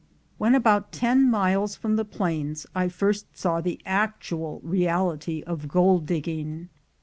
When 0.39 0.55
about 0.55 0.91
ten 0.91 1.29
miles 1.29 1.75
from 1.75 1.95
the 1.95 2.03
plains, 2.03 2.65
I 2.73 2.87
first 2.89 3.37
saw 3.37 3.61
the 3.61 3.79
actual 3.85 4.59
reality 4.63 5.43
of 5.43 5.67
gold 5.67 6.07
digging. 6.07 6.69